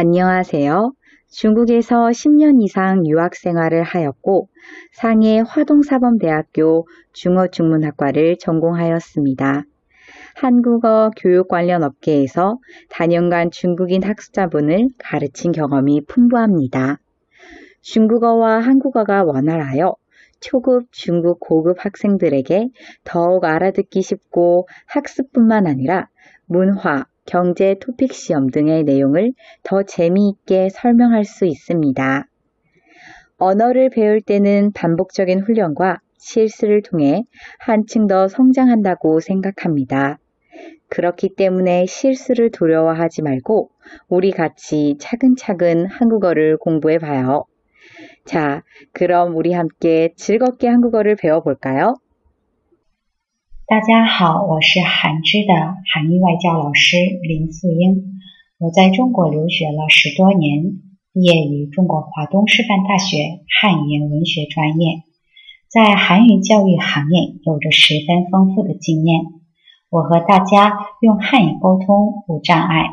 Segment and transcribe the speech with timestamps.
[0.00, 0.92] 안녕하세요.
[1.28, 4.48] 중국에서 10년 이상 유학 생활을 하였고
[4.92, 9.64] 상해 화동사범대학교 중어중문학과를 전공하였습니다.
[10.36, 12.58] 한국어 교육 관련 업계에서
[12.88, 17.00] 단연간 중국인 학습자분을 가르친 경험이 풍부합니다.
[17.80, 19.96] 중국어와 한국어가 원활하여
[20.38, 22.68] 초급, 중급, 고급 학생들에게
[23.02, 26.08] 더욱 알아듣기 쉽고 학습뿐만 아니라
[26.46, 32.24] 문화, 경제 토픽 시험 등의 내용을 더 재미있게 설명할 수 있습니다.
[33.36, 37.24] 언어를 배울 때는 반복적인 훈련과 실수를 통해
[37.58, 40.18] 한층 더 성장한다고 생각합니다.
[40.88, 43.68] 그렇기 때문에 실수를 두려워하지 말고
[44.08, 47.44] 우리 같이 차근차근 한국어를 공부해 봐요.
[48.24, 51.94] 자, 그럼 우리 함께 즐겁게 한국어를 배워볼까요?
[53.68, 55.52] 大家好，我是韩知的
[55.92, 58.18] 韩语外教老师林素英。
[58.58, 60.80] 我在中国留学了十多年，
[61.12, 65.02] 毕业于中国华东师范大学汉语言文学专业，
[65.68, 69.26] 在韩语教育行业有着十分丰富的经验。
[69.90, 70.72] 我和大家
[71.02, 72.86] 用汉语沟通无障碍，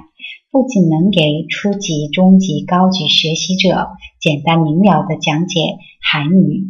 [0.51, 5.61] 不仅能给初级、中级、高级学习者简单明了的讲解
[6.01, 6.65] 韩语。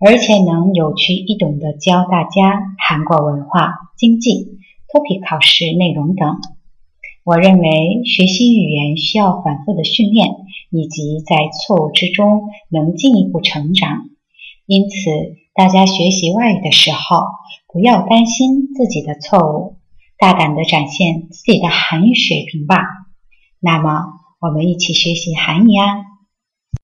[0.00, 6.36] 而且能有趣易懂地教大家韩国文化、经济、TOPIK 考试内容等。
[7.24, 10.28] 我认为学习语言需要反复的训练，
[10.70, 14.08] 以及在错误之中能进一步成长。
[14.66, 14.94] 因此，
[15.52, 17.26] 大家学习外语的时候，
[17.72, 19.78] 不要担心自己的错误，
[20.16, 22.78] 大胆地展现自己的韩语水平吧。
[23.58, 24.04] 那么，
[24.40, 26.04] 我们一起学习韩语啊！